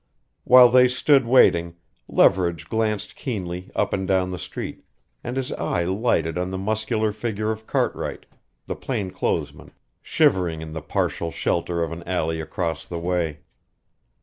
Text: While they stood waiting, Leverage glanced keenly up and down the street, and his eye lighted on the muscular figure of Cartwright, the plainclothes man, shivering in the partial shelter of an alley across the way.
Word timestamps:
While 0.45 0.71
they 0.71 0.87
stood 0.87 1.27
waiting, 1.27 1.75
Leverage 2.07 2.67
glanced 2.69 3.15
keenly 3.15 3.69
up 3.75 3.93
and 3.93 4.07
down 4.07 4.31
the 4.31 4.39
street, 4.39 4.83
and 5.23 5.37
his 5.37 5.51
eye 5.51 5.83
lighted 5.83 6.39
on 6.39 6.49
the 6.49 6.57
muscular 6.57 7.11
figure 7.11 7.51
of 7.51 7.67
Cartwright, 7.67 8.25
the 8.65 8.75
plainclothes 8.75 9.53
man, 9.53 9.69
shivering 10.01 10.59
in 10.59 10.73
the 10.73 10.81
partial 10.81 11.29
shelter 11.29 11.83
of 11.83 11.91
an 11.91 12.01
alley 12.07 12.41
across 12.41 12.83
the 12.87 12.97
way. 12.97 13.41